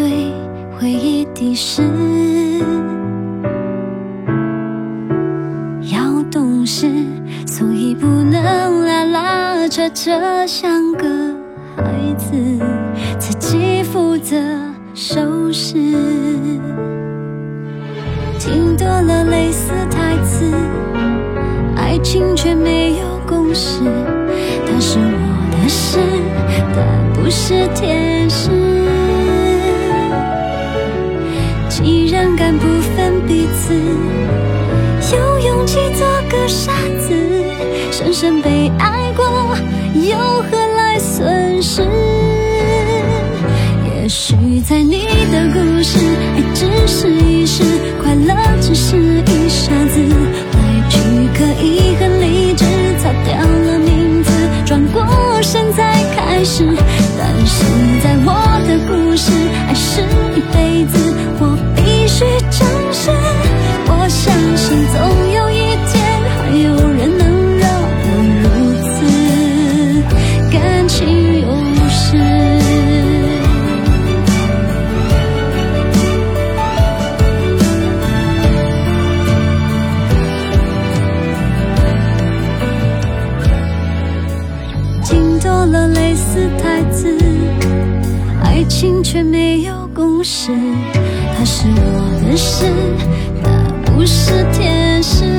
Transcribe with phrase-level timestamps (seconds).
[0.00, 0.32] 对，
[0.78, 1.82] 回忆的是
[5.94, 6.90] 要懂事，
[7.46, 11.06] 所以不能拉拉扯扯，像个
[11.76, 11.84] 孩
[12.16, 12.34] 子
[13.18, 14.38] 自己负责
[14.94, 15.74] 收拾。
[18.38, 20.50] 听多了类似台词，
[21.76, 23.80] 爱情却没有公式，
[24.64, 25.98] 他是我的诗，
[26.74, 26.80] 他
[27.12, 28.79] 不是天使。
[32.40, 33.74] 敢不分彼此
[35.14, 37.14] 有勇气做个傻子
[37.92, 39.54] 深深被爱过
[39.94, 41.82] 又何来损失？
[43.84, 44.34] 也许
[44.66, 45.98] 在你的故事
[46.34, 47.62] 爱只是一时
[48.02, 50.00] 快乐只是一下子
[86.40, 87.18] 字太字，
[88.42, 90.50] 爱情却没有公式。
[91.36, 92.64] 他是我的事，
[93.42, 95.29] 他不是天使。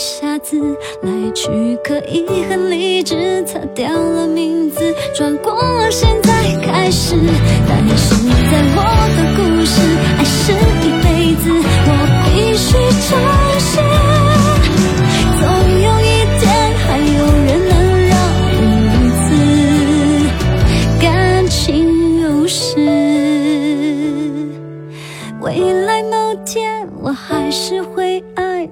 [0.00, 0.58] 一下子
[1.02, 4.80] 来去可以很理智，擦掉了名字，
[5.14, 6.32] 转过，现在
[6.64, 7.14] 开始。
[7.68, 8.14] 但是，
[8.50, 8.80] 在我
[9.14, 9.76] 的故事，
[10.16, 11.52] 爱是一辈子，
[11.84, 11.92] 我
[12.24, 12.72] 必须
[13.04, 13.08] 诚
[13.60, 13.76] 实。
[15.38, 15.44] 总
[15.82, 16.08] 有一
[16.40, 17.76] 天，还有人能
[18.08, 18.48] 让我
[18.88, 19.28] 如此
[21.02, 21.04] 感
[21.48, 21.60] 情
[22.22, 22.58] 用事。
[25.42, 25.44] 未
[25.84, 28.24] 来某天，我还是会。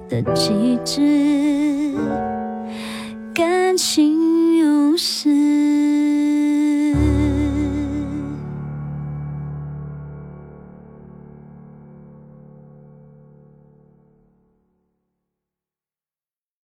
[0.09, 1.68] 的旗帜。